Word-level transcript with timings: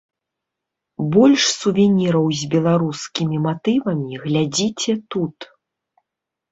Больш 1.15 1.43
сувеніраў 1.59 2.25
з 2.39 2.49
беларускімі 2.55 3.37
матывамі 3.47 4.13
глядзіце 4.27 4.93
тут. 5.15 5.37